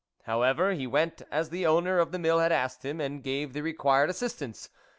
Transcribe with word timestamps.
"However, 0.23 0.73
he 0.73 0.87
went 0.87 1.21
as 1.29 1.51
the 1.51 1.67
owner 1.67 1.99
of 1.99 2.11
the 2.11 2.17
mill 2.17 2.39
had 2.39 2.51
asked 2.51 2.83
him, 2.83 2.99
and 2.99 3.21
gave 3.21 3.53
the 3.53 3.61
required 3.61 4.09
assistance. 4.09 4.67